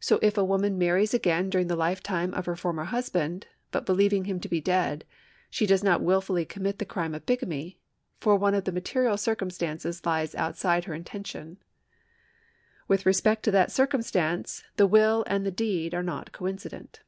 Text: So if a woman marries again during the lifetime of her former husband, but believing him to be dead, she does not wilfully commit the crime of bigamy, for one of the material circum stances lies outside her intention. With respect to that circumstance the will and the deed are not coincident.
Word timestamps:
So 0.00 0.18
if 0.22 0.36
a 0.36 0.42
woman 0.44 0.76
marries 0.76 1.14
again 1.14 1.50
during 1.50 1.68
the 1.68 1.76
lifetime 1.76 2.34
of 2.34 2.46
her 2.46 2.56
former 2.56 2.82
husband, 2.82 3.46
but 3.70 3.86
believing 3.86 4.24
him 4.24 4.40
to 4.40 4.48
be 4.48 4.60
dead, 4.60 5.04
she 5.48 5.66
does 5.66 5.84
not 5.84 6.02
wilfully 6.02 6.44
commit 6.44 6.80
the 6.80 6.84
crime 6.84 7.14
of 7.14 7.26
bigamy, 7.26 7.78
for 8.18 8.34
one 8.34 8.54
of 8.54 8.64
the 8.64 8.72
material 8.72 9.16
circum 9.16 9.48
stances 9.50 10.04
lies 10.04 10.34
outside 10.34 10.86
her 10.86 10.94
intention. 10.94 11.58
With 12.88 13.06
respect 13.06 13.44
to 13.44 13.52
that 13.52 13.70
circumstance 13.70 14.64
the 14.74 14.88
will 14.88 15.22
and 15.28 15.46
the 15.46 15.52
deed 15.52 15.94
are 15.94 16.02
not 16.02 16.32
coincident. 16.32 17.02